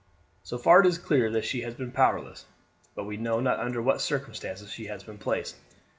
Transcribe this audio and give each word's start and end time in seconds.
"So 0.41 0.57
far 0.57 0.79
it 0.79 0.87
is 0.87 0.97
clear 0.97 1.29
that 1.29 1.45
she 1.45 1.61
has 1.61 1.75
been 1.75 1.91
powerless; 1.91 2.45
but 2.95 3.03
we 3.05 3.17
know 3.17 3.39
not 3.39 3.59
under 3.59 3.83
what 3.83 4.01
circumstances 4.01 4.71
she 4.71 4.87
has 4.87 5.03
been 5.03 5.19
placed. 5.19 5.57